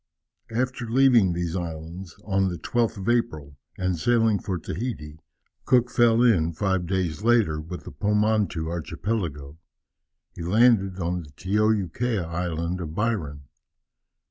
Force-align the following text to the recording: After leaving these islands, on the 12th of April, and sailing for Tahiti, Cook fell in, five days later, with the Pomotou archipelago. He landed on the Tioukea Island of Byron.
After 0.49 0.89
leaving 0.89 1.31
these 1.33 1.55
islands, 1.55 2.15
on 2.25 2.49
the 2.49 2.57
12th 2.57 2.97
of 2.97 3.07
April, 3.07 3.55
and 3.77 3.99
sailing 3.99 4.39
for 4.39 4.57
Tahiti, 4.57 5.19
Cook 5.65 5.91
fell 5.91 6.23
in, 6.23 6.53
five 6.53 6.87
days 6.87 7.21
later, 7.23 7.61
with 7.61 7.83
the 7.83 7.91
Pomotou 7.91 8.67
archipelago. 8.67 9.59
He 10.35 10.41
landed 10.41 10.97
on 10.99 11.21
the 11.21 11.29
Tioukea 11.33 12.25
Island 12.25 12.81
of 12.81 12.95
Byron. 12.95 13.43